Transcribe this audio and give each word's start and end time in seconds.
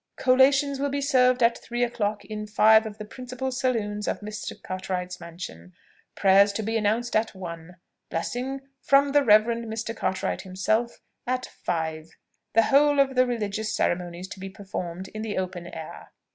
Collations 0.17 0.79
will 0.79 0.89
be 0.89 0.99
served 0.99 1.43
at 1.43 1.59
three 1.59 1.83
o'clock 1.83 2.25
in 2.25 2.47
five 2.47 2.87
of 2.87 2.97
the 2.97 3.05
principal 3.05 3.51
saloons 3.51 4.07
of 4.07 4.21
Mr. 4.21 4.59
Cartwright's 4.59 5.19
mansion. 5.19 5.73
Prayers 6.15 6.51
to 6.53 6.63
be 6.63 6.73
pronounced 6.73 7.15
at 7.15 7.35
one. 7.35 7.75
Blessing 8.09 8.61
(from 8.81 9.11
the 9.11 9.21
Reverend 9.23 9.65
Mr. 9.71 9.95
Cartwright 9.95 10.41
himself) 10.41 11.01
at 11.27 11.45
five. 11.45 12.15
The 12.53 12.63
whole 12.63 12.99
of 12.99 13.13
the 13.13 13.27
religious 13.27 13.75
ceremonies 13.75 14.27
to 14.29 14.39
be 14.39 14.49
performed 14.49 15.07
in 15.09 15.21
the 15.21 15.37
open 15.37 15.67
air. 15.67 16.09